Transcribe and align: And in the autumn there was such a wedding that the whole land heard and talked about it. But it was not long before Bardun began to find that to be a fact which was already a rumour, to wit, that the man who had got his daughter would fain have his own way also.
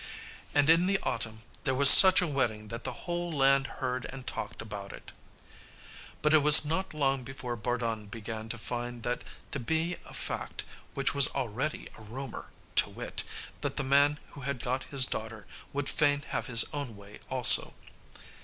And 0.55 0.67
in 0.67 0.87
the 0.87 0.97
autumn 1.03 1.43
there 1.63 1.75
was 1.75 1.87
such 1.87 2.23
a 2.23 2.27
wedding 2.27 2.69
that 2.69 2.85
the 2.85 3.05
whole 3.05 3.31
land 3.31 3.67
heard 3.67 4.05
and 4.05 4.25
talked 4.25 4.59
about 4.59 4.91
it. 4.91 5.11
But 6.23 6.33
it 6.33 6.39
was 6.41 6.65
not 6.65 6.95
long 6.95 7.23
before 7.23 7.55
Bardun 7.55 8.07
began 8.07 8.49
to 8.49 8.57
find 8.57 9.03
that 9.03 9.23
to 9.51 9.59
be 9.59 9.97
a 10.05 10.13
fact 10.15 10.63
which 10.95 11.13
was 11.13 11.27
already 11.27 11.87
a 11.95 12.01
rumour, 12.01 12.49
to 12.77 12.89
wit, 12.89 13.21
that 13.61 13.77
the 13.77 13.83
man 13.83 14.17
who 14.31 14.41
had 14.41 14.63
got 14.63 14.85
his 14.85 15.05
daughter 15.05 15.45
would 15.71 15.87
fain 15.87 16.23
have 16.29 16.47
his 16.47 16.65
own 16.73 16.95
way 16.97 17.19
also. 17.29 17.75